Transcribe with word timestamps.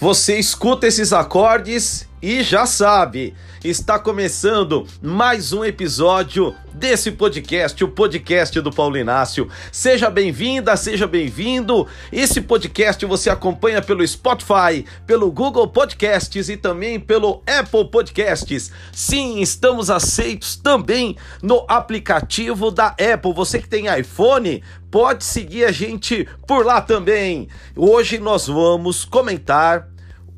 Você 0.00 0.38
escuta 0.38 0.86
esses 0.86 1.12
acordes 1.12 2.07
e 2.20 2.42
já 2.42 2.66
sabe, 2.66 3.32
está 3.62 3.96
começando 3.96 4.84
mais 5.00 5.52
um 5.52 5.64
episódio 5.64 6.52
desse 6.74 7.12
podcast, 7.12 7.82
o 7.84 7.88
podcast 7.88 8.60
do 8.60 8.72
Paulo 8.72 8.96
Inácio. 8.96 9.48
Seja 9.70 10.10
bem-vinda, 10.10 10.76
seja 10.76 11.06
bem-vindo. 11.06 11.86
Esse 12.10 12.40
podcast 12.40 13.06
você 13.06 13.30
acompanha 13.30 13.80
pelo 13.80 14.06
Spotify, 14.06 14.84
pelo 15.06 15.30
Google 15.30 15.68
Podcasts 15.68 16.48
e 16.48 16.56
também 16.56 16.98
pelo 16.98 17.40
Apple 17.46 17.88
Podcasts. 17.88 18.72
Sim, 18.92 19.40
estamos 19.40 19.88
aceitos 19.88 20.56
também 20.56 21.16
no 21.40 21.64
aplicativo 21.68 22.72
da 22.72 22.88
Apple. 22.88 23.32
Você 23.32 23.60
que 23.60 23.68
tem 23.68 23.86
iPhone, 23.96 24.62
pode 24.90 25.22
seguir 25.22 25.66
a 25.66 25.72
gente 25.72 26.28
por 26.48 26.66
lá 26.66 26.80
também. 26.80 27.48
Hoje 27.76 28.18
nós 28.18 28.48
vamos 28.48 29.04
comentar 29.04 29.88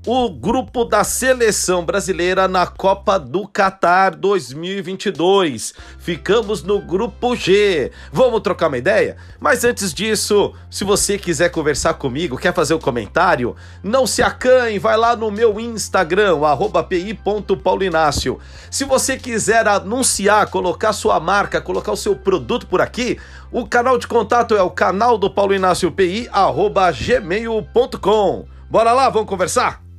o 0.07 0.31
grupo 0.31 0.87
da 0.87 1.05
seleção 1.05 1.85
brasileira 1.85 2.49
na 2.49 2.67
Copa 2.67 3.19
do 3.19 3.47
Catar 3.47 4.15
2022. 4.15 5.75
Ficamos 5.99 6.63
no 6.63 6.81
grupo 6.81 7.37
G. 7.37 7.93
Vamos 8.11 8.41
trocar 8.41 8.69
uma 8.69 8.79
ideia? 8.79 9.19
Mas 9.39 9.63
antes 9.63 9.93
disso, 9.93 10.55
se 10.71 10.85
você 10.85 11.19
quiser 11.19 11.51
conversar 11.51 11.95
comigo, 11.95 12.39
quer 12.39 12.55
fazer 12.55 12.73
um 12.73 12.79
comentário, 12.79 13.55
não 13.83 14.07
se 14.07 14.23
acanhe, 14.23 14.79
vai 14.79 14.97
lá 14.97 15.15
no 15.15 15.31
meu 15.31 15.61
Instagram, 15.61 16.39
pi.paulinácio. 16.89 18.39
Se 18.71 18.87
você 18.87 19.19
quiser 19.19 19.69
anunciar, 19.69 20.49
colocar 20.49 20.95
sua 20.95 21.21
marca, 21.21 21.61
colocar 21.61 21.93
o 21.93 21.97
seu 21.97 22.17
produto 22.17 22.67
por 22.67 22.81
aqui, 22.81 23.19
o 23.53 23.67
canal 23.67 23.99
de 23.99 24.07
contato 24.07 24.57
é 24.57 24.63
o 24.63 24.71
canal 24.71 25.19
do 25.19 25.29
Paulo 25.29 25.55
Inácio 25.55 25.93
PI, 25.93 26.27
arroba 26.33 26.91
gmail.com. 26.91 28.47
Bora 28.71 28.93
lá, 28.93 29.11
vamos 29.11 29.29
conversar? 29.29 29.90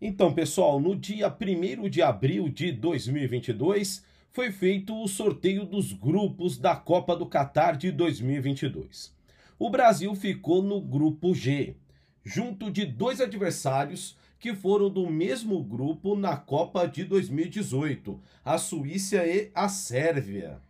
Então, 0.00 0.34
pessoal, 0.34 0.78
no 0.78 0.94
dia 0.94 1.26
1 1.26 1.88
de 1.88 2.02
abril 2.02 2.50
de 2.50 2.70
2022 2.70 4.04
foi 4.30 4.52
feito 4.52 4.94
o 4.94 5.08
sorteio 5.08 5.64
dos 5.64 5.90
grupos 5.90 6.58
da 6.58 6.76
Copa 6.76 7.16
do 7.16 7.24
Catar 7.24 7.78
de 7.78 7.90
2022. 7.90 9.14
O 9.58 9.70
Brasil 9.70 10.14
ficou 10.14 10.62
no 10.62 10.82
grupo 10.82 11.34
G, 11.34 11.76
junto 12.22 12.70
de 12.70 12.84
dois 12.84 13.22
adversários 13.22 14.18
que 14.38 14.54
foram 14.54 14.90
do 14.90 15.08
mesmo 15.08 15.64
grupo 15.64 16.14
na 16.14 16.36
Copa 16.36 16.86
de 16.86 17.02
2018, 17.02 18.20
a 18.44 18.58
Suíça 18.58 19.26
e 19.26 19.50
a 19.54 19.66
Sérvia. 19.66 20.60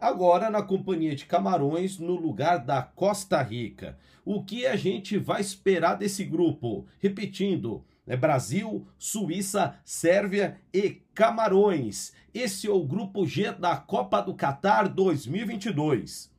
Agora 0.00 0.48
na 0.48 0.62
companhia 0.62 1.14
de 1.16 1.26
Camarões 1.26 1.98
no 1.98 2.14
lugar 2.14 2.58
da 2.58 2.82
Costa 2.82 3.42
Rica. 3.42 3.98
O 4.24 4.44
que 4.44 4.64
a 4.64 4.76
gente 4.76 5.18
vai 5.18 5.40
esperar 5.40 5.94
desse 5.96 6.24
grupo? 6.24 6.86
Repetindo, 7.00 7.84
é 8.06 8.16
Brasil, 8.16 8.86
Suíça, 8.96 9.76
Sérvia 9.84 10.60
e 10.72 11.02
Camarões. 11.12 12.12
Esse 12.32 12.68
é 12.68 12.70
o 12.70 12.84
grupo 12.84 13.26
G 13.26 13.50
da 13.50 13.76
Copa 13.76 14.20
do 14.20 14.34
Catar 14.34 14.88
2022. 14.88 16.32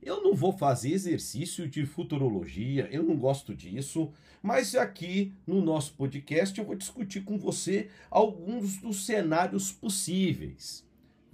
Eu 0.00 0.22
não 0.22 0.36
vou 0.36 0.52
fazer 0.52 0.92
exercício 0.92 1.68
de 1.68 1.84
futurologia, 1.84 2.88
eu 2.92 3.02
não 3.02 3.16
gosto 3.16 3.52
disso, 3.52 4.12
mas 4.40 4.76
aqui 4.76 5.32
no 5.44 5.60
nosso 5.60 5.94
podcast 5.94 6.56
eu 6.56 6.64
vou 6.64 6.76
discutir 6.76 7.24
com 7.24 7.36
você 7.36 7.88
alguns 8.08 8.76
dos 8.76 9.04
cenários 9.04 9.72
possíveis. 9.72 10.85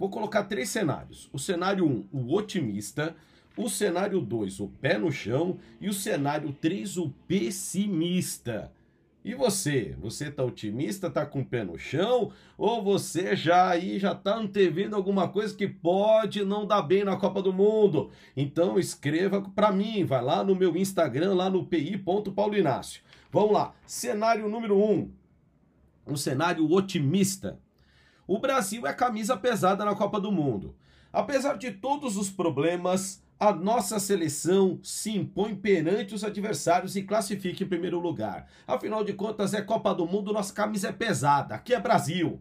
Vou 0.03 0.09
colocar 0.09 0.43
três 0.43 0.67
cenários. 0.67 1.29
O 1.31 1.39
cenário 1.39 1.85
1, 1.85 1.89
um, 1.89 2.25
o 2.25 2.35
otimista, 2.35 3.15
o 3.55 3.69
cenário 3.69 4.19
2, 4.19 4.59
o 4.59 4.67
pé 4.67 4.97
no 4.97 5.09
chão 5.09 5.59
e 5.79 5.87
o 5.87 5.93
cenário 5.93 6.51
3, 6.51 6.97
o 6.97 7.09
pessimista. 7.25 8.69
E 9.23 9.33
você? 9.33 9.95
Você 10.01 10.29
tá 10.29 10.43
otimista, 10.43 11.09
tá 11.09 11.25
com 11.25 11.39
o 11.39 11.45
pé 11.45 11.63
no 11.63 11.79
chão? 11.79 12.33
Ou 12.57 12.83
você 12.83 13.33
já 13.33 13.69
aí 13.69 13.97
já 13.97 14.13
tá 14.13 14.35
antevendo 14.35 14.97
alguma 14.97 15.29
coisa 15.29 15.55
que 15.55 15.69
pode 15.69 16.43
não 16.43 16.67
dar 16.67 16.81
bem 16.81 17.05
na 17.05 17.15
Copa 17.15 17.41
do 17.41 17.53
Mundo? 17.53 18.11
Então 18.35 18.77
escreva 18.77 19.41
para 19.55 19.71
mim, 19.71 20.03
vai 20.03 20.21
lá 20.21 20.43
no 20.43 20.53
meu 20.53 20.75
Instagram, 20.75 21.33
lá 21.33 21.49
no 21.49 21.65
pi.paulinácio. 21.65 23.01
Vamos 23.31 23.53
lá, 23.53 23.73
cenário 23.87 24.49
número 24.49 24.77
1. 24.77 24.91
Um, 24.91 25.11
um 26.07 26.17
cenário 26.17 26.69
otimista. 26.69 27.57
O 28.25 28.39
Brasil 28.39 28.87
é 28.87 28.93
camisa 28.93 29.35
pesada 29.35 29.83
na 29.83 29.95
Copa 29.95 30.19
do 30.19 30.31
Mundo. 30.31 30.75
Apesar 31.11 31.57
de 31.57 31.71
todos 31.71 32.15
os 32.15 32.29
problemas, 32.29 33.21
a 33.37 33.51
nossa 33.51 33.99
seleção 33.99 34.79
se 34.81 35.11
impõe 35.11 35.53
perante 35.53 36.15
os 36.15 36.23
adversários 36.23 36.95
e 36.95 37.03
classifica 37.03 37.63
em 37.63 37.67
primeiro 37.67 37.99
lugar. 37.99 38.47
Afinal 38.65 39.03
de 39.03 39.11
contas, 39.11 39.53
é 39.53 39.61
Copa 39.61 39.93
do 39.93 40.07
Mundo, 40.07 40.31
nossa 40.31 40.53
camisa 40.53 40.87
é 40.87 40.91
pesada. 40.93 41.55
Aqui 41.55 41.73
é 41.73 41.79
Brasil. 41.79 42.39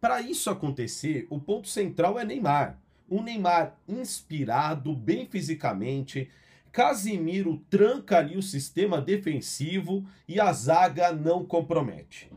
Para 0.00 0.22
isso 0.22 0.48
acontecer, 0.48 1.26
o 1.28 1.38
ponto 1.38 1.68
central 1.68 2.18
é 2.18 2.24
Neymar. 2.24 2.78
Um 3.10 3.22
Neymar 3.22 3.76
inspirado, 3.86 4.94
bem 4.94 5.26
fisicamente. 5.26 6.30
Casimiro 6.72 7.62
tranca 7.68 8.18
ali 8.18 8.38
o 8.38 8.42
sistema 8.42 9.00
defensivo 9.00 10.06
e 10.26 10.40
a 10.40 10.50
zaga 10.52 11.12
não 11.12 11.44
compromete. 11.44 12.30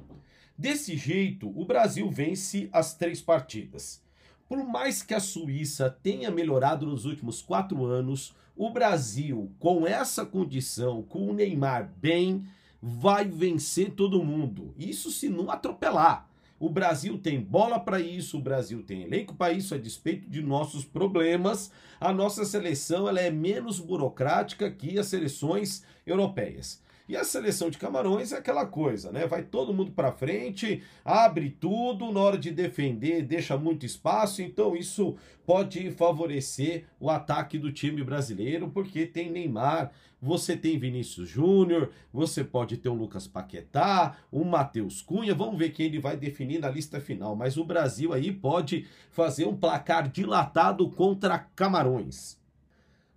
Desse 0.61 0.95
jeito, 0.95 1.51
o 1.59 1.65
Brasil 1.65 2.07
vence 2.11 2.69
as 2.71 2.93
três 2.93 3.19
partidas. 3.19 3.99
Por 4.47 4.63
mais 4.63 5.01
que 5.01 5.15
a 5.15 5.19
Suíça 5.19 5.89
tenha 6.03 6.29
melhorado 6.29 6.85
nos 6.85 7.03
últimos 7.03 7.41
quatro 7.41 7.83
anos, 7.83 8.35
o 8.55 8.69
Brasil, 8.69 9.51
com 9.57 9.87
essa 9.87 10.23
condição, 10.23 11.01
com 11.01 11.27
o 11.27 11.33
Neymar 11.33 11.91
bem, 11.97 12.45
vai 12.79 13.27
vencer 13.27 13.95
todo 13.95 14.23
mundo. 14.23 14.71
Isso 14.77 15.09
se 15.09 15.29
não 15.29 15.49
atropelar. 15.49 16.29
O 16.59 16.69
Brasil 16.69 17.17
tem 17.17 17.41
bola 17.41 17.79
para 17.79 17.99
isso, 17.99 18.37
o 18.37 18.41
Brasil 18.41 18.83
tem 18.83 19.01
elenco 19.01 19.33
para 19.33 19.51
isso, 19.51 19.73
a 19.73 19.79
despeito 19.79 20.29
de 20.29 20.43
nossos 20.43 20.85
problemas. 20.85 21.71
A 21.99 22.13
nossa 22.13 22.45
seleção 22.45 23.09
ela 23.09 23.19
é 23.19 23.31
menos 23.31 23.79
burocrática 23.79 24.69
que 24.69 24.99
as 24.99 25.07
seleções 25.07 25.83
europeias. 26.05 26.79
E 27.11 27.17
a 27.17 27.25
seleção 27.25 27.69
de 27.69 27.77
Camarões 27.77 28.31
é 28.31 28.37
aquela 28.37 28.65
coisa, 28.65 29.11
né? 29.11 29.27
Vai 29.27 29.43
todo 29.43 29.73
mundo 29.73 29.91
para 29.91 30.13
frente, 30.13 30.81
abre 31.03 31.49
tudo, 31.49 32.09
na 32.09 32.21
hora 32.21 32.37
de 32.37 32.51
defender 32.51 33.23
deixa 33.23 33.57
muito 33.57 33.85
espaço, 33.85 34.41
então 34.41 34.77
isso 34.77 35.17
pode 35.45 35.91
favorecer 35.91 36.85
o 37.01 37.09
ataque 37.09 37.59
do 37.59 37.69
time 37.69 38.01
brasileiro, 38.01 38.69
porque 38.69 39.05
tem 39.05 39.29
Neymar, 39.29 39.91
você 40.21 40.55
tem 40.55 40.79
Vinícius 40.79 41.27
Júnior, 41.27 41.91
você 42.13 42.45
pode 42.45 42.77
ter 42.77 42.87
o 42.87 42.93
Lucas 42.93 43.27
Paquetá, 43.27 44.15
o 44.31 44.45
Matheus 44.45 45.01
Cunha, 45.01 45.35
vamos 45.35 45.59
ver 45.59 45.71
quem 45.71 45.87
ele 45.87 45.99
vai 45.99 46.15
definir 46.15 46.61
na 46.61 46.69
lista 46.69 47.01
final, 47.01 47.35
mas 47.35 47.57
o 47.57 47.65
Brasil 47.65 48.13
aí 48.13 48.31
pode 48.31 48.87
fazer 49.11 49.45
um 49.45 49.57
placar 49.57 50.09
dilatado 50.09 50.89
contra 50.89 51.37
Camarões. 51.37 52.39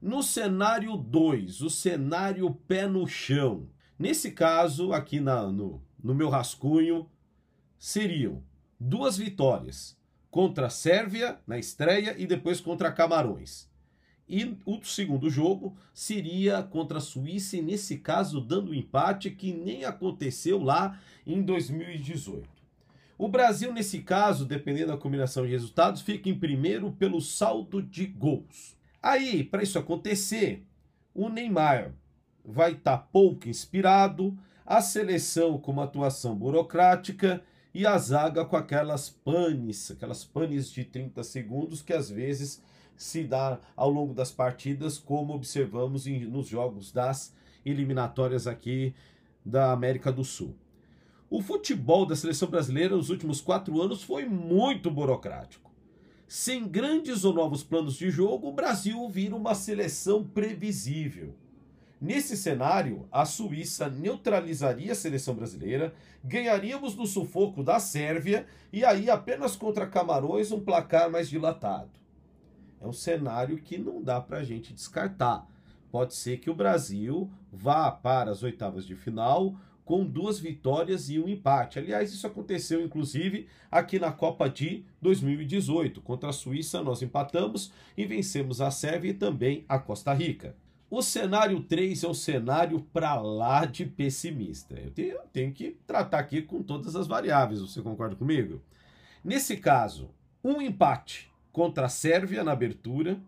No 0.03 0.21
cenário 0.21 0.97
2, 0.97 1.61
o 1.61 1.71
cenário 1.71 2.50
pé 2.66 2.88
no 2.88 3.06
chão. 3.06 3.69
Nesse 3.99 4.32
caso, 4.32 4.93
aqui 4.93 5.21
na, 5.21 5.47
no, 5.47 5.81
no 6.03 6.15
meu 6.15 6.28
rascunho, 6.28 7.09
seriam 7.78 8.43
duas 8.78 9.16
vitórias 9.16 9.97
contra 10.31 10.66
a 10.66 10.71
Sérvia 10.71 11.38
na 11.47 11.59
estreia 11.59 12.15
e 12.19 12.27
depois 12.27 12.60
contra 12.60 12.91
Camarões. 12.91 13.69
E 14.28 14.56
o 14.65 14.82
segundo 14.82 15.28
jogo 15.31 15.77
seria 15.93 16.62
contra 16.62 16.99
a 16.99 17.00
Suíça, 17.00 17.56
e 17.56 17.62
nesse 17.62 17.99
caso 17.99 18.41
dando 18.41 18.71
um 18.71 18.75
empate 18.75 19.31
que 19.31 19.53
nem 19.53 19.84
aconteceu 19.84 20.62
lá 20.62 20.99
em 21.26 21.43
2018. 21.43 22.49
O 23.16 23.28
Brasil, 23.28 23.72
nesse 23.72 24.00
caso, 24.00 24.44
dependendo 24.44 24.88
da 24.88 24.97
combinação 24.97 25.44
de 25.44 25.53
resultados, 25.53 26.03
fica 26.03 26.28
em 26.28 26.38
primeiro 26.38 26.91
pelo 26.93 27.21
saldo 27.21 27.81
de 27.81 28.06
gols. 28.06 28.76
Aí, 29.00 29.44
para 29.44 29.62
isso 29.62 29.79
acontecer, 29.79 30.64
o 31.14 31.29
Neymar 31.29 31.94
vai 32.44 32.73
estar 32.73 32.99
tá 32.99 33.08
pouco 33.12 33.49
inspirado, 33.49 34.37
a 34.67 34.81
seleção 34.81 35.58
com 35.58 35.73
uma 35.73 35.85
atuação 35.85 36.35
burocrática 36.35 37.43
e 37.73 37.87
a 37.87 37.99
zaga 37.99 38.44
com 38.44 38.56
aquelas 38.56 39.08
panes, 39.08 39.91
aquelas 39.91 40.25
panes 40.25 40.70
de 40.70 40.85
30 40.85 41.23
segundos 41.25 41.82
que 41.82 41.93
às 41.93 42.08
vezes 42.08 42.62
se 42.96 43.25
dá 43.25 43.58
ao 43.75 43.91
longo 43.91 44.14
das 44.14 44.31
partidas, 44.31 44.99
como 44.99 45.35
observamos 45.35 46.06
em, 46.06 46.25
nos 46.25 46.46
jogos 46.46 46.93
das 46.93 47.35
eliminatórias 47.64 48.46
aqui 48.46 48.94
da 49.44 49.73
América 49.73 50.12
do 50.12 50.25
Sul. 50.25 50.55
O 51.29 51.43
futebol 51.43 52.06
da 52.06 52.14
seleção 52.14 52.49
brasileira 52.49 52.96
nos 52.96 53.11
últimos 53.11 53.41
quatro 53.41 53.82
anos 53.82 54.02
foi 54.02 54.25
muito 54.25 54.91
burocrático. 54.91 55.73
Sem 56.29 56.67
grandes 56.69 57.25
ou 57.25 57.32
novos 57.32 57.62
planos 57.64 57.96
de 57.96 58.11
jogo, 58.11 58.49
o 58.49 58.52
Brasil 58.52 59.08
vira 59.08 59.35
uma 59.35 59.55
seleção 59.55 60.23
previsível. 60.23 61.35
Nesse 62.05 62.37
cenário, 62.37 63.09
a 63.11 63.25
Suíça 63.25 63.89
neutralizaria 63.89 64.93
a 64.93 64.95
seleção 64.95 65.35
brasileira, 65.35 65.95
ganharíamos 66.23 66.95
no 66.95 67.06
sufoco 67.06 67.62
da 67.62 67.81
Sérvia 67.81 68.47
e 68.71 68.85
aí 68.85 69.09
apenas 69.09 69.56
contra 69.56 69.87
Camarões 69.87 70.53
um 70.53 70.61
placar 70.61 71.11
mais 71.11 71.31
dilatado. 71.31 71.89
É 72.79 72.87
um 72.87 72.93
cenário 72.93 73.56
que 73.56 73.79
não 73.79 74.03
dá 74.03 74.21
para 74.21 74.41
a 74.41 74.45
gente 74.45 74.75
descartar, 74.75 75.49
pode 75.91 76.15
ser 76.15 76.37
que 76.41 76.51
o 76.51 76.55
Brasil 76.55 77.31
vá 77.51 77.91
para 77.91 78.31
as 78.31 78.43
oitavas 78.43 78.87
de 78.87 78.95
final 78.95 79.56
com 79.83 80.05
duas 80.05 80.39
vitórias 80.39 81.09
e 81.09 81.19
um 81.19 81.27
empate. 81.27 81.79
Aliás, 81.79 82.12
isso 82.12 82.27
aconteceu 82.27 82.85
inclusive 82.85 83.49
aqui 83.71 83.99
na 83.99 84.12
Copa 84.12 84.47
de 84.47 84.85
2018. 85.01 86.03
Contra 86.03 86.29
a 86.29 86.35
Suíça, 86.35 86.83
nós 86.83 87.01
empatamos 87.01 87.73
e 87.97 88.05
vencemos 88.05 88.61
a 88.61 88.71
Sérvia 88.71 89.12
e 89.12 89.15
também 89.15 89.65
a 89.67 89.79
Costa 89.79 90.12
Rica. 90.12 90.55
O 90.96 91.02
cenário 91.02 91.61
3 91.61 92.05
é 92.05 92.08
um 92.08 92.14
cenário 92.14 92.81
para 92.93 93.20
lá 93.20 93.64
de 93.64 93.85
pessimista. 93.85 94.76
Eu 94.79 94.93
tenho, 94.93 95.08
eu 95.14 95.26
tenho 95.32 95.52
que 95.52 95.76
tratar 95.85 96.20
aqui 96.20 96.41
com 96.41 96.62
todas 96.62 96.94
as 96.94 97.08
variáveis, 97.08 97.61
você 97.61 97.82
concorda 97.82 98.14
comigo? 98.14 98.62
Nesse 99.25 99.56
caso, 99.56 100.14
um 100.44 100.62
empate 100.62 101.32
contra 101.50 101.87
a 101.87 101.88
Sérvia 101.88 102.44
na 102.44 102.52
abertura, 102.52 103.20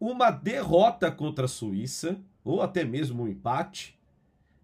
uma 0.00 0.32
derrota 0.32 1.12
contra 1.12 1.44
a 1.44 1.48
Suíça, 1.48 2.18
ou 2.42 2.60
até 2.60 2.82
mesmo 2.82 3.22
um 3.22 3.28
empate, 3.28 3.96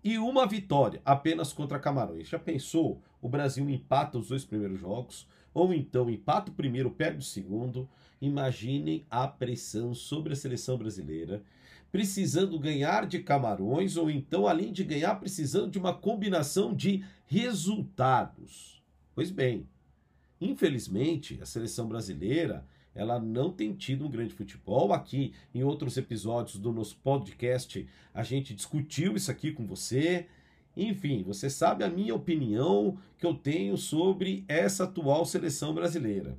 e 0.02 0.18
uma 0.18 0.48
vitória 0.48 1.00
apenas 1.04 1.52
contra 1.52 1.78
Camarões. 1.78 2.28
Já 2.28 2.40
pensou? 2.40 3.00
O 3.22 3.28
Brasil 3.28 3.70
empata 3.70 4.18
os 4.18 4.30
dois 4.30 4.44
primeiros 4.44 4.80
jogos, 4.80 5.28
ou 5.54 5.72
então 5.72 6.10
empata 6.10 6.50
o 6.50 6.54
primeiro, 6.54 6.90
perde 6.90 7.18
o 7.18 7.22
segundo. 7.22 7.88
Imaginem 8.20 9.06
a 9.08 9.28
pressão 9.28 9.94
sobre 9.94 10.32
a 10.32 10.36
seleção 10.36 10.76
brasileira, 10.76 11.40
precisando 11.90 12.58
ganhar 12.58 13.06
de 13.06 13.18
Camarões, 13.20 13.96
ou 13.96 14.10
então, 14.10 14.46
além 14.46 14.72
de 14.72 14.84
ganhar, 14.84 15.16
precisando 15.16 15.70
de 15.70 15.78
uma 15.78 15.94
combinação 15.94 16.74
de 16.74 17.04
resultados. 17.26 18.82
Pois 19.14 19.30
bem, 19.30 19.68
infelizmente, 20.40 21.38
a 21.42 21.46
seleção 21.46 21.88
brasileira 21.88 22.64
ela 22.94 23.20
não 23.20 23.52
tem 23.52 23.72
tido 23.72 24.04
um 24.04 24.10
grande 24.10 24.34
futebol. 24.34 24.92
Aqui, 24.92 25.32
em 25.54 25.62
outros 25.62 25.96
episódios 25.96 26.58
do 26.58 26.72
nosso 26.72 26.96
podcast, 26.96 27.86
a 28.12 28.22
gente 28.22 28.54
discutiu 28.54 29.14
isso 29.14 29.30
aqui 29.30 29.52
com 29.52 29.66
você. 29.66 30.26
Enfim, 30.76 31.22
você 31.22 31.48
sabe 31.48 31.84
a 31.84 31.88
minha 31.88 32.14
opinião 32.14 32.98
que 33.18 33.26
eu 33.26 33.34
tenho 33.34 33.76
sobre 33.76 34.44
essa 34.48 34.84
atual 34.84 35.24
seleção 35.24 35.74
brasileira. 35.74 36.36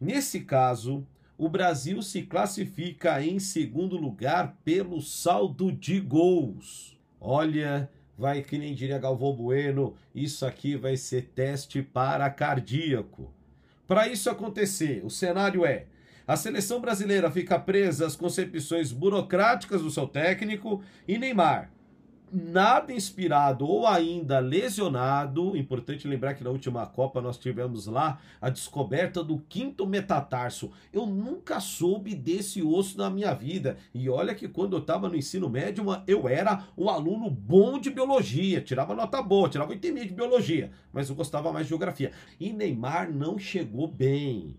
Nesse 0.00 0.40
caso, 0.40 1.06
o 1.36 1.48
Brasil 1.48 2.00
se 2.00 2.22
classifica 2.22 3.22
em 3.22 3.38
segundo 3.38 3.96
lugar 3.96 4.56
pelo 4.64 5.00
saldo 5.00 5.72
de 5.72 5.98
gols. 5.98 6.96
Olha, 7.20 7.90
vai 8.16 8.42
que 8.42 8.56
nem 8.56 8.74
diria 8.74 8.98
Galvão 8.98 9.34
Bueno, 9.34 9.94
isso 10.14 10.46
aqui 10.46 10.76
vai 10.76 10.96
ser 10.96 11.30
teste 11.34 11.82
para 11.82 12.30
cardíaco. 12.30 13.32
Para 13.86 14.08
isso 14.08 14.30
acontecer, 14.30 15.04
o 15.04 15.10
cenário 15.10 15.66
é: 15.66 15.86
a 16.26 16.36
seleção 16.36 16.80
brasileira 16.80 17.30
fica 17.30 17.58
presa 17.58 18.06
às 18.06 18.16
concepções 18.16 18.92
burocráticas 18.92 19.82
do 19.82 19.90
seu 19.90 20.06
técnico 20.06 20.82
e 21.06 21.18
Neymar, 21.18 21.70
nada 22.34 22.92
inspirado 22.92 23.66
ou 23.66 23.86
ainda 23.86 24.40
lesionado. 24.40 25.56
Importante 25.56 26.08
lembrar 26.08 26.34
que 26.34 26.42
na 26.42 26.50
última 26.50 26.84
Copa 26.86 27.20
nós 27.20 27.38
tivemos 27.38 27.86
lá 27.86 28.18
a 28.40 28.50
descoberta 28.50 29.22
do 29.22 29.38
quinto 29.48 29.86
metatarso. 29.86 30.72
Eu 30.92 31.06
nunca 31.06 31.60
soube 31.60 32.14
desse 32.14 32.62
osso 32.62 32.98
na 32.98 33.08
minha 33.08 33.32
vida. 33.32 33.76
E 33.94 34.08
olha 34.08 34.34
que 34.34 34.48
quando 34.48 34.74
eu 34.74 34.80
estava 34.80 35.08
no 35.08 35.16
ensino 35.16 35.48
médio, 35.48 35.84
eu 36.06 36.28
era 36.28 36.64
um 36.76 36.88
aluno 36.88 37.30
bom 37.30 37.78
de 37.78 37.90
biologia, 37.90 38.60
tirava 38.60 38.94
nota 38.94 39.22
boa, 39.22 39.48
tirava 39.48 39.70
8 39.70 39.94
de 39.94 40.14
biologia, 40.14 40.72
mas 40.92 41.08
eu 41.08 41.14
gostava 41.14 41.52
mais 41.52 41.66
de 41.66 41.70
geografia. 41.70 42.10
E 42.40 42.52
Neymar 42.52 43.12
não 43.12 43.38
chegou 43.38 43.86
bem 43.86 44.56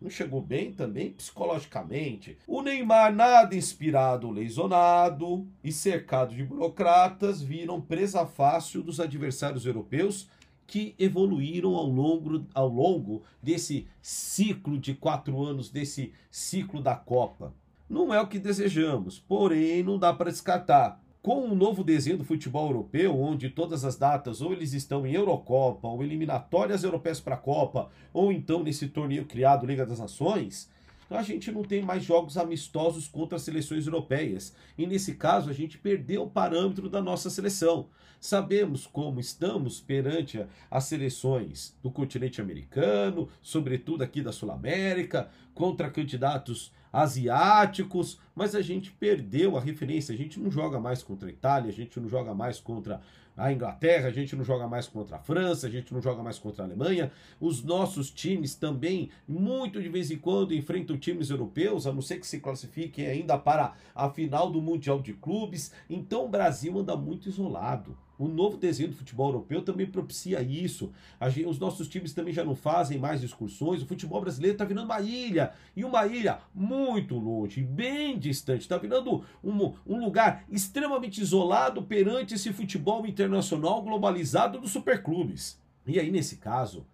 não 0.00 0.10
chegou 0.10 0.40
bem 0.40 0.72
também 0.72 1.12
psicologicamente. 1.12 2.38
O 2.46 2.62
Neymar, 2.62 3.14
nada 3.14 3.56
inspirado, 3.56 4.30
lesionado 4.30 5.46
e 5.64 5.72
cercado 5.72 6.34
de 6.34 6.44
burocratas, 6.44 7.40
viram 7.40 7.80
presa 7.80 8.26
fácil 8.26 8.82
dos 8.82 9.00
adversários 9.00 9.64
europeus 9.64 10.28
que 10.66 10.94
evoluíram 10.98 11.76
ao 11.76 11.86
longo, 11.86 12.44
ao 12.52 12.68
longo 12.68 13.22
desse 13.42 13.86
ciclo 14.02 14.78
de 14.78 14.94
quatro 14.94 15.42
anos, 15.42 15.70
desse 15.70 16.12
ciclo 16.30 16.82
da 16.82 16.96
Copa. 16.96 17.54
Não 17.88 18.12
é 18.12 18.20
o 18.20 18.26
que 18.26 18.38
desejamos, 18.38 19.20
porém 19.20 19.82
não 19.82 19.96
dá 19.96 20.12
para 20.12 20.30
descartar 20.30 21.00
com 21.26 21.40
o 21.40 21.50
um 21.50 21.56
novo 21.56 21.82
desenho 21.82 22.18
do 22.18 22.24
futebol 22.24 22.68
europeu, 22.68 23.20
onde 23.20 23.50
todas 23.50 23.84
as 23.84 23.96
datas 23.96 24.40
ou 24.40 24.52
eles 24.52 24.72
estão 24.72 25.04
em 25.04 25.12
Eurocopa, 25.12 25.88
ou 25.88 26.00
eliminatórias 26.00 26.84
europeias 26.84 27.18
para 27.18 27.34
a 27.34 27.36
Copa, 27.36 27.90
ou 28.12 28.30
então 28.30 28.62
nesse 28.62 28.86
torneio 28.86 29.24
criado 29.24 29.66
Liga 29.66 29.84
das 29.84 29.98
Nações, 29.98 30.70
a 31.10 31.24
gente 31.24 31.50
não 31.50 31.64
tem 31.64 31.82
mais 31.82 32.04
jogos 32.04 32.36
amistosos 32.36 33.08
contra 33.08 33.34
as 33.34 33.42
seleções 33.42 33.86
europeias. 33.86 34.54
E 34.78 34.86
nesse 34.86 35.16
caso, 35.16 35.50
a 35.50 35.52
gente 35.52 35.78
perdeu 35.78 36.22
o 36.22 36.30
parâmetro 36.30 36.88
da 36.88 37.02
nossa 37.02 37.28
seleção. 37.28 37.88
Sabemos 38.20 38.86
como 38.86 39.18
estamos 39.18 39.80
perante 39.80 40.46
as 40.70 40.84
seleções 40.84 41.76
do 41.82 41.90
continente 41.90 42.40
americano, 42.40 43.28
sobretudo 43.42 44.04
aqui 44.04 44.22
da 44.22 44.30
Sul 44.30 44.52
América, 44.52 45.28
contra 45.52 45.90
candidatos 45.90 46.70
asiáticos, 46.96 48.18
mas 48.34 48.54
a 48.54 48.62
gente 48.62 48.90
perdeu 48.90 49.54
a 49.54 49.60
referência. 49.60 50.14
A 50.14 50.16
gente 50.16 50.40
não 50.40 50.50
joga 50.50 50.80
mais 50.80 51.02
contra 51.02 51.28
a 51.28 51.30
Itália, 51.30 51.68
a 51.68 51.72
gente 51.72 52.00
não 52.00 52.08
joga 52.08 52.32
mais 52.32 52.58
contra 52.58 53.02
a 53.36 53.52
Inglaterra, 53.52 54.08
a 54.08 54.10
gente 54.10 54.34
não 54.34 54.42
joga 54.42 54.66
mais 54.66 54.88
contra 54.88 55.16
a 55.16 55.18
França, 55.18 55.66
a 55.66 55.70
gente 55.70 55.92
não 55.92 56.00
joga 56.00 56.22
mais 56.22 56.38
contra 56.38 56.64
a 56.64 56.66
Alemanha. 56.66 57.12
Os 57.38 57.62
nossos 57.62 58.10
times 58.10 58.54
também, 58.54 59.10
muito 59.28 59.82
de 59.82 59.90
vez 59.90 60.10
em 60.10 60.16
quando, 60.16 60.54
enfrentam 60.54 60.96
times 60.96 61.28
europeus, 61.28 61.86
a 61.86 61.92
não 61.92 62.00
ser 62.00 62.18
que 62.18 62.26
se 62.26 62.40
classifiquem 62.40 63.06
ainda 63.06 63.36
para 63.36 63.74
a 63.94 64.08
final 64.08 64.50
do 64.50 64.62
Mundial 64.62 65.02
de 65.02 65.12
Clubes. 65.12 65.72
Então 65.90 66.24
o 66.24 66.30
Brasil 66.30 66.78
anda 66.78 66.96
muito 66.96 67.28
isolado. 67.28 67.94
O 68.18 68.28
novo 68.28 68.56
desenho 68.56 68.90
do 68.90 68.96
futebol 68.96 69.28
europeu 69.28 69.62
também 69.62 69.86
propicia 69.86 70.40
isso. 70.42 70.92
Gente, 71.28 71.46
os 71.46 71.58
nossos 71.58 71.88
times 71.88 72.14
também 72.14 72.32
já 72.32 72.44
não 72.44 72.54
fazem 72.54 72.98
mais 72.98 73.22
excursões. 73.22 73.82
O 73.82 73.86
futebol 73.86 74.20
brasileiro 74.20 74.54
está 74.54 74.64
virando 74.64 74.86
uma 74.86 75.00
ilha. 75.00 75.52
E 75.74 75.84
uma 75.84 76.06
ilha 76.06 76.40
muito 76.54 77.16
longe, 77.16 77.62
bem 77.62 78.18
distante. 78.18 78.62
Está 78.62 78.78
virando 78.78 79.24
um, 79.44 79.74
um 79.86 80.02
lugar 80.02 80.44
extremamente 80.50 81.20
isolado 81.20 81.82
perante 81.82 82.34
esse 82.34 82.52
futebol 82.52 83.06
internacional 83.06 83.82
globalizado 83.82 84.58
dos 84.60 84.70
superclubes. 84.70 85.60
E 85.86 86.00
aí, 86.00 86.10
nesse 86.10 86.36
caso, 86.36 86.86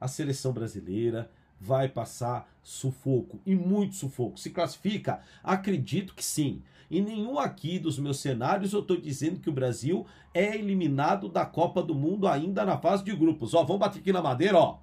a 0.00 0.08
seleção 0.08 0.52
brasileira 0.52 1.30
vai 1.60 1.88
passar 1.88 2.50
sufoco 2.62 3.40
e 3.44 3.54
muito 3.54 3.94
sufoco. 3.94 4.40
Se 4.40 4.50
classifica? 4.50 5.20
Acredito 5.44 6.14
que 6.14 6.24
sim. 6.24 6.62
Em 6.90 7.00
nenhum 7.00 7.38
aqui 7.38 7.78
dos 7.78 8.00
meus 8.00 8.18
cenários 8.18 8.72
eu 8.72 8.80
estou 8.80 8.96
dizendo 8.96 9.38
que 9.38 9.48
o 9.48 9.52
Brasil 9.52 10.04
é 10.34 10.56
eliminado 10.56 11.28
da 11.28 11.46
Copa 11.46 11.80
do 11.80 11.94
Mundo 11.94 12.26
ainda 12.26 12.64
na 12.64 12.76
fase 12.76 13.04
de 13.04 13.14
grupos. 13.14 13.54
Ó, 13.54 13.62
vamos 13.62 13.78
bater 13.78 14.00
aqui 14.00 14.12
na 14.12 14.20
madeira, 14.20 14.58
ó. 14.58 14.78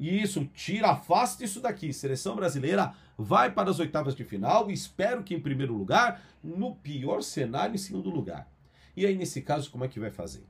Isso, 0.00 0.46
tira, 0.54 0.92
afasta 0.92 1.44
isso 1.44 1.60
daqui. 1.60 1.92
Seleção 1.92 2.36
brasileira 2.36 2.94
vai 3.18 3.50
para 3.52 3.70
as 3.70 3.80
oitavas 3.80 4.14
de 4.14 4.24
final. 4.24 4.70
Espero 4.70 5.22
que 5.22 5.34
em 5.34 5.40
primeiro 5.40 5.76
lugar, 5.76 6.22
no 6.42 6.74
pior 6.76 7.20
cenário, 7.20 7.74
em 7.74 7.78
segundo 7.78 8.08
lugar. 8.08 8.48
E 8.96 9.04
aí, 9.04 9.16
nesse 9.16 9.42
caso, 9.42 9.70
como 9.70 9.84
é 9.84 9.88
que 9.88 10.00
vai 10.00 10.10
fazer? 10.10 10.44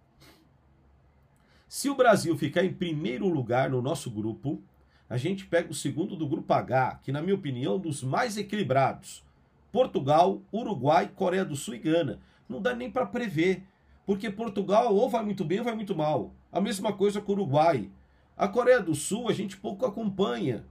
Se 1.67 1.91
o 1.91 1.97
Brasil 1.97 2.37
ficar 2.39 2.65
em 2.65 2.73
primeiro 2.73 3.27
lugar 3.29 3.71
no 3.71 3.83
nosso 3.83 4.11
grupo, 4.11 4.63
a 5.09 5.17
gente 5.17 5.47
pega 5.47 5.71
o 5.71 5.75
segundo 5.75 6.15
do 6.15 6.29
grupo 6.29 6.53
H, 6.53 7.01
que, 7.03 7.11
na 7.11 7.23
minha 7.23 7.35
opinião, 7.35 7.73
é 7.73 7.77
um 7.77 7.81
dos 7.81 8.03
mais 8.03 8.37
equilibrados. 8.37 9.27
Portugal, 9.71 10.43
Uruguai, 10.53 11.11
Coreia 11.15 11.45
do 11.45 11.57
Sul 11.57 11.75
e 11.75 11.79
Gana. 11.79 12.21
Não 12.49 12.61
dá 12.61 12.75
nem 12.75 12.91
para 12.91 13.07
prever, 13.07 13.65
porque 14.07 14.31
Portugal 14.31 14.95
ou 14.95 15.09
vai 15.09 15.25
muito 15.25 15.45
bem 15.45 15.59
ou 15.59 15.65
vai 15.65 15.75
muito 15.75 15.95
mal. 15.95 16.33
A 16.51 16.61
mesma 16.61 16.93
coisa 16.93 17.21
com 17.21 17.33
o 17.33 17.35
Uruguai. 17.35 17.91
A 18.37 18.49
Coreia 18.49 18.81
do 18.81 18.95
Sul 18.95 19.29
a 19.29 19.33
gente 19.33 19.57
pouco 19.57 19.85
acompanha. 19.85 20.65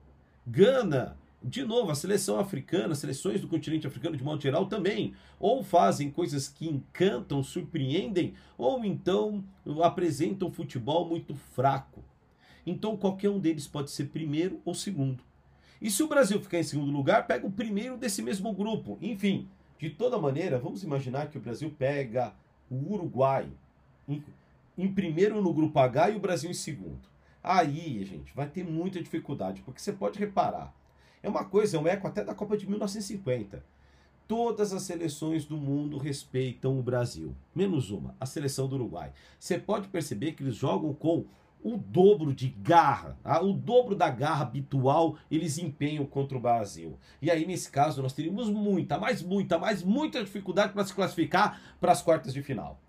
Gana, 0.46 1.18
de 1.44 1.63
novo, 1.63 1.92
a 1.92 1.96
seleção 1.96 2.39
africana, 2.39 2.96
seleções 2.96 3.42
do 3.42 3.48
continente 3.48 3.86
africano 3.86 4.18
de 4.18 4.24
modo 4.24 4.42
geral 4.42 4.66
também, 4.66 5.13
ou 5.39 5.63
fazem 5.63 6.10
coisas 6.10 6.48
que 6.48 6.68
encantam, 6.68 7.44
surpreendem, 7.44 8.34
ou 8.58 8.84
então 8.84 9.44
apresentam 9.84 10.51
futebol 10.51 11.08
muito 11.08 11.36
fraco. 11.36 12.04
Então 12.66 12.98
qualquer 12.98 13.30
um 13.30 13.39
deles 13.39 13.68
pode 13.68 13.92
ser 13.92 14.06
primeiro 14.06 14.60
ou 14.66 14.74
segundo. 14.74 15.26
E 15.81 15.91
se 15.91 16.01
o 16.01 16.07
Brasil 16.07 16.41
ficar 16.41 16.60
em 16.60 16.63
segundo 16.63 16.91
lugar, 16.91 17.27
pega 17.27 17.46
o 17.46 17.51
primeiro 17.51 17.98
desse 17.98 18.22
mesmo 18.22 18.51
grupo. 18.53 18.98
Enfim, 19.01 19.48
de 19.79 19.89
toda 19.89 20.17
maneira, 20.17 20.57
vamos 20.57 20.84
imaginar 20.84 21.29
que 21.29 21.38
o 21.38 21.41
Brasil 21.41 21.74
pega 21.77 22.34
o 22.69 22.93
Uruguai 22.93 23.48
em, 24.07 24.24
em 24.77 24.91
primeiro 24.91 25.41
no 25.41 25.53
grupo 25.53 25.77
H 25.79 26.12
e 26.12 26.15
o 26.15 26.19
Brasil 26.19 26.50
em 26.50 26.55
segundo. 26.55 27.07
Aí, 27.43 28.03
gente, 28.03 28.34
vai 28.36 28.48
ter 28.48 28.63
muita 28.63 29.01
dificuldade, 29.01 29.62
porque 29.62 29.79
você 29.79 29.93
pode 29.93 30.19
reparar. 30.19 30.74
É 31.22 31.29
uma 31.29 31.46
coisa, 31.46 31.77
é 31.77 31.79
um 31.79 31.88
eco 31.88 32.07
até 32.07 32.24
da 32.24 32.34
Copa 32.34 32.57
de 32.57 32.67
1950. 32.67 33.63
Todas 34.27 34.74
as 34.74 34.84
seleções 34.84 35.46
do 35.46 35.55
mundo 35.55 35.98
respeitam 35.98 36.77
o 36.77 36.84
Brasil, 36.84 37.34
menos 37.55 37.91
uma, 37.91 38.13
a 38.19 38.25
seleção 38.25 38.67
do 38.67 38.75
Uruguai. 38.75 39.13
Você 39.39 39.57
pode 39.57 39.88
perceber 39.88 40.34
que 40.34 40.43
eles 40.43 40.55
jogam 40.55 40.93
com 40.93 41.25
o 41.64 41.76
dobro 41.78 42.34
de 42.34 42.50
garra, 42.50 43.18
tá? 43.24 43.42
o 43.42 43.54
dobro 43.54 43.96
da 43.96 44.10
garra 44.10 44.44
habitual 44.44 45.18
eles 45.30 45.58
empenham 45.58 46.06
contra 46.06 46.38
o 46.38 46.42
Brasil. 46.42 46.98
E 47.22 47.30
aí, 47.30 47.46
nesse 47.46 47.70
caso, 47.70 48.02
nós 48.02 48.14
teríamos 48.14 48.50
muita, 48.50 48.98
mais 48.98 49.22
muita, 49.22 49.58
mais 49.58 49.84
muita 49.84 50.24
dificuldade 50.24 50.74
para 50.74 50.86
se 50.86 50.94
classificar 50.94 51.60
para 51.80 51.92
as 51.92 52.02
quartas 52.02 52.34
de 52.34 52.42
final. 52.42 52.80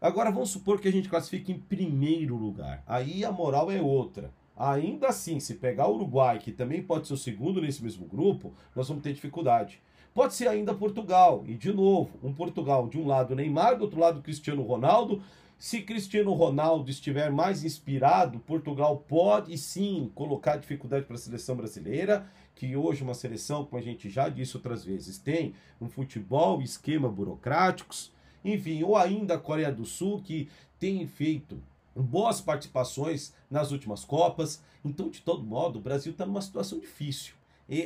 Agora, 0.00 0.30
vamos 0.30 0.50
supor 0.50 0.80
que 0.80 0.88
a 0.88 0.92
gente 0.92 1.08
classifique 1.08 1.52
em 1.52 1.58
primeiro 1.58 2.34
lugar. 2.36 2.82
Aí 2.86 3.24
a 3.24 3.30
moral 3.30 3.70
é 3.70 3.80
outra. 3.80 4.32
Ainda 4.56 5.08
assim, 5.08 5.40
se 5.40 5.54
pegar 5.54 5.88
o 5.88 5.94
Uruguai, 5.94 6.38
que 6.38 6.52
também 6.52 6.82
pode 6.82 7.06
ser 7.06 7.14
o 7.14 7.18
segundo 7.18 7.60
nesse 7.60 7.82
mesmo 7.82 8.06
grupo, 8.06 8.52
nós 8.74 8.88
vamos 8.88 9.02
ter 9.02 9.12
dificuldade. 9.12 9.80
Pode 10.12 10.34
ser 10.34 10.48
ainda 10.48 10.74
Portugal. 10.74 11.44
E, 11.46 11.54
de 11.54 11.72
novo, 11.72 12.18
um 12.22 12.32
Portugal 12.32 12.88
de 12.88 12.98
um 12.98 13.06
lado 13.06 13.34
Neymar, 13.34 13.76
do 13.76 13.84
outro 13.84 14.00
lado 14.00 14.22
Cristiano 14.22 14.62
Ronaldo, 14.62 15.22
se 15.60 15.82
Cristiano 15.82 16.32
Ronaldo 16.32 16.90
estiver 16.90 17.30
mais 17.30 17.62
inspirado, 17.64 18.38
Portugal 18.38 18.96
pode 19.06 19.58
sim 19.58 20.10
colocar 20.14 20.56
dificuldade 20.56 21.04
para 21.04 21.16
a 21.16 21.18
seleção 21.18 21.54
brasileira, 21.54 22.26
que 22.54 22.74
hoje 22.74 23.02
uma 23.02 23.12
seleção, 23.12 23.66
como 23.66 23.76
a 23.76 23.84
gente 23.84 24.08
já 24.08 24.30
disse 24.30 24.56
outras 24.56 24.82
vezes, 24.82 25.18
tem 25.18 25.54
um 25.78 25.86
futebol, 25.86 26.62
esquema 26.62 27.10
burocráticos, 27.10 28.10
enfim, 28.42 28.82
ou 28.82 28.96
ainda 28.96 29.34
a 29.34 29.38
Coreia 29.38 29.70
do 29.70 29.84
Sul, 29.84 30.22
que 30.22 30.48
tem 30.78 31.06
feito 31.06 31.62
boas 31.94 32.40
participações 32.40 33.34
nas 33.50 33.70
últimas 33.70 34.02
Copas. 34.02 34.62
Então, 34.82 35.10
de 35.10 35.20
todo 35.20 35.44
modo, 35.44 35.78
o 35.78 35.82
Brasil 35.82 36.12
está 36.12 36.24
numa 36.24 36.40
situação 36.40 36.78
difícil 36.80 37.34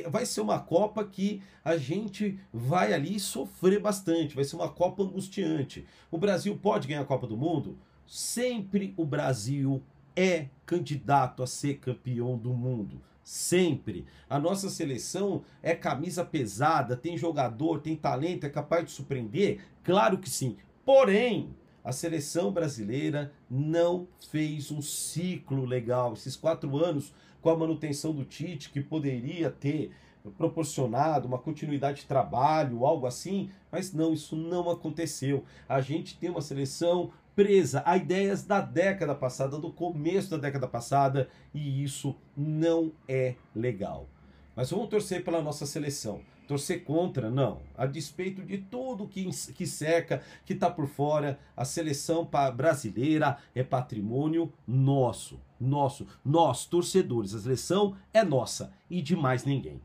vai 0.09 0.25
ser 0.25 0.41
uma 0.41 0.59
Copa 0.59 1.03
que 1.03 1.41
a 1.63 1.77
gente 1.77 2.39
vai 2.51 2.93
ali 2.93 3.19
sofrer 3.19 3.79
bastante, 3.79 4.35
vai 4.35 4.43
ser 4.43 4.55
uma 4.55 4.69
Copa 4.69 5.03
angustiante. 5.03 5.85
O 6.09 6.17
Brasil 6.17 6.57
pode 6.57 6.87
ganhar 6.87 7.01
a 7.01 7.05
Copa 7.05 7.27
do 7.27 7.37
Mundo? 7.37 7.77
Sempre 8.05 8.93
o 8.97 9.05
Brasil 9.05 9.81
é 10.15 10.47
candidato 10.65 11.43
a 11.43 11.47
ser 11.47 11.79
campeão 11.79 12.37
do 12.37 12.53
mundo. 12.53 13.01
Sempre. 13.23 14.05
A 14.29 14.39
nossa 14.39 14.69
seleção 14.69 15.43
é 15.61 15.73
camisa 15.73 16.23
pesada, 16.23 16.95
tem 16.95 17.17
jogador, 17.17 17.81
tem 17.81 17.95
talento, 17.95 18.45
é 18.45 18.49
capaz 18.49 18.85
de 18.85 18.91
surpreender? 18.91 19.61
Claro 19.83 20.19
que 20.19 20.29
sim. 20.29 20.57
Porém, 20.85 21.49
a 21.85 21.91
seleção 21.91 22.51
brasileira 22.51 23.31
não 23.49 24.07
fez 24.31 24.71
um 24.71 24.81
ciclo 24.81 25.63
legal. 25.63 26.13
Esses 26.13 26.35
quatro 26.35 26.83
anos 26.83 27.13
com 27.43 27.51
a 27.51 27.55
manutenção 27.55 28.11
do 28.11 28.25
Tite, 28.25 28.71
que 28.71 28.81
poderia 28.81 29.51
ter 29.51 29.91
proporcionado 30.35 31.27
uma 31.27 31.37
continuidade 31.37 32.01
de 32.01 32.07
trabalho, 32.07 32.83
algo 32.83 33.05
assim, 33.05 33.51
mas 33.71 33.93
não, 33.93 34.11
isso 34.11 34.35
não 34.35 34.67
aconteceu. 34.71 35.43
A 35.69 35.79
gente 35.79 36.17
tem 36.17 36.31
uma 36.31 36.41
seleção 36.41 37.11
presa 37.35 37.83
a 37.85 37.95
ideias 37.95 38.43
da 38.43 38.61
década 38.61 39.13
passada, 39.13 39.59
do 39.59 39.71
começo 39.71 40.31
da 40.31 40.37
década 40.37 40.67
passada, 40.67 41.29
e 41.53 41.83
isso 41.83 42.15
não 42.35 42.91
é 43.07 43.35
legal. 43.55 44.09
Mas 44.55 44.71
vamos 44.71 44.89
torcer 44.89 45.23
pela 45.23 45.39
nossa 45.39 45.67
seleção 45.67 46.21
torcer 46.45 46.83
contra, 46.83 47.29
não. 47.29 47.61
A 47.77 47.85
despeito 47.85 48.41
de 48.41 48.57
tudo 48.57 49.07
que, 49.07 49.29
que 49.53 49.65
seca, 49.65 50.21
que 50.45 50.53
está 50.53 50.69
por 50.69 50.87
fora, 50.87 51.39
a 51.55 51.65
seleção 51.65 52.29
brasileira 52.55 53.37
é 53.53 53.63
patrimônio 53.63 54.51
nosso. 54.67 55.39
Nosso. 55.59 56.05
Nós, 56.23 56.65
torcedores. 56.65 57.33
A 57.33 57.39
seleção 57.39 57.95
é 58.13 58.23
nossa 58.23 58.73
e 58.89 59.01
de 59.01 59.15
mais 59.15 59.43
ninguém. 59.45 59.81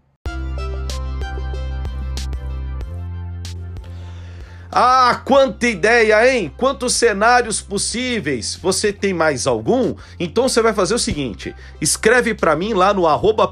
Ah, 4.73 5.21
quanta 5.25 5.67
ideia, 5.67 6.33
hein? 6.33 6.53
Quantos 6.57 6.95
cenários 6.95 7.61
possíveis. 7.61 8.57
Você 8.63 8.93
tem 8.93 9.13
mais 9.13 9.45
algum? 9.49 9.97
Então 10.19 10.49
você 10.49 10.63
vai 10.63 10.73
fazer 10.73 10.95
o 10.95 10.99
seguinte: 10.99 11.53
escreve 11.81 12.35
para 12.35 12.55
mim 12.55 12.73
lá 12.73 12.95
no 12.95 13.03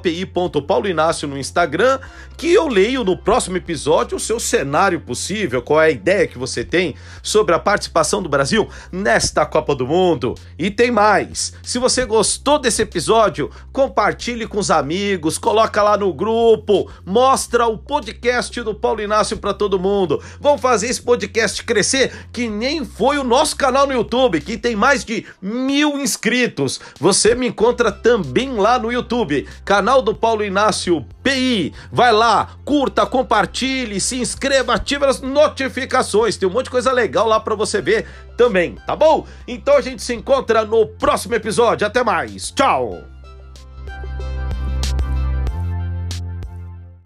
@pi.paulinácio 0.01 1.27
no 1.27 1.37
Instagram, 1.37 1.99
que 2.37 2.53
eu 2.53 2.69
leio 2.69 3.03
no 3.03 3.17
próximo 3.17 3.57
episódio 3.57 4.15
o 4.15 4.19
seu 4.19 4.39
cenário 4.39 5.01
possível, 5.01 5.61
qual 5.61 5.81
é 5.81 5.87
a 5.87 5.91
ideia 5.91 6.25
que 6.25 6.37
você 6.37 6.63
tem 6.63 6.95
sobre 7.21 7.53
a 7.53 7.59
participação 7.59 8.23
do 8.23 8.29
Brasil 8.29 8.69
nesta 8.89 9.45
Copa 9.45 9.75
do 9.75 9.85
Mundo. 9.85 10.35
E 10.57 10.71
tem 10.71 10.89
mais. 10.89 11.51
Se 11.61 11.79
você 11.79 12.05
gostou 12.05 12.57
desse 12.57 12.81
episódio, 12.81 13.51
compartilhe 13.73 14.47
com 14.47 14.57
os 14.57 14.71
amigos, 14.71 15.37
coloca 15.37 15.83
lá 15.83 15.97
no 15.97 16.13
grupo, 16.13 16.89
mostra 17.05 17.67
o 17.67 17.77
podcast 17.77 18.61
do 18.61 18.73
Paulo 18.73 19.01
Inácio 19.01 19.35
para 19.35 19.53
todo 19.53 19.77
mundo. 19.77 20.23
Vamos 20.39 20.61
fazer 20.61 20.87
esse 20.87 21.08
podcast 21.09 21.63
crescer, 21.63 22.27
que 22.31 22.47
nem 22.47 22.85
foi 22.85 23.17
o 23.17 23.23
nosso 23.23 23.55
canal 23.55 23.87
no 23.87 23.93
YouTube, 23.93 24.39
que 24.41 24.55
tem 24.55 24.75
mais 24.75 25.03
de 25.03 25.25
mil 25.41 25.99
inscritos. 25.99 26.79
Você 26.99 27.33
me 27.33 27.47
encontra 27.47 27.91
também 27.91 28.53
lá 28.53 28.77
no 28.77 28.91
YouTube, 28.91 29.49
canal 29.65 30.03
do 30.03 30.13
Paulo 30.13 30.43
Inácio 30.43 31.03
PI. 31.23 31.73
Vai 31.91 32.13
lá, 32.13 32.51
curta, 32.63 33.07
compartilhe, 33.07 33.99
se 33.99 34.21
inscreva, 34.21 34.75
ative 34.75 35.05
as 35.05 35.19
notificações. 35.19 36.37
Tem 36.37 36.47
um 36.47 36.51
monte 36.51 36.65
de 36.65 36.71
coisa 36.71 36.91
legal 36.91 37.27
lá 37.27 37.39
para 37.39 37.55
você 37.55 37.81
ver 37.81 38.05
também, 38.37 38.75
tá 38.85 38.95
bom? 38.95 39.25
Então 39.47 39.77
a 39.77 39.81
gente 39.81 40.03
se 40.03 40.13
encontra 40.13 40.63
no 40.63 40.85
próximo 40.85 41.33
episódio. 41.33 41.87
Até 41.87 42.03
mais. 42.03 42.51
Tchau. 42.51 43.18